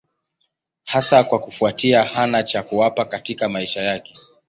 Hasa 0.85 1.23
kwa 1.23 1.39
kufuatia 1.39 2.03
hana 2.03 2.43
cha 2.43 2.63
kuwapa 2.63 3.05
katika 3.05 3.49
maisha 3.49 3.81
yake. 3.81 4.15